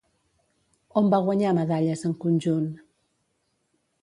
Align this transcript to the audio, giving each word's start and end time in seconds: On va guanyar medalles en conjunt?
On 1.01 1.11
va 1.15 1.19
guanyar 1.27 1.51
medalles 1.59 2.03
en 2.11 2.17
conjunt? 2.25 2.67